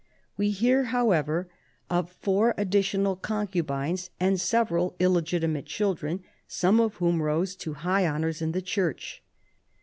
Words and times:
We 0.35 0.49
hear, 0.49 0.85
however, 0.85 1.47
of 1.87 2.11
four 2.11 2.55
additional 2.57 3.15
con 3.15 3.45
cubines 3.47 4.09
and 4.19 4.41
several 4.41 4.95
illegitimate 4.99 5.67
children, 5.67 6.23
some 6.47 6.79
of 6.79 6.95
whom 6.95 7.21
rose 7.21 7.55
to 7.57 7.73
high 7.75 8.07
honors 8.07 8.41
in 8.41 8.51
the 8.51 8.63
church. 8.63 9.21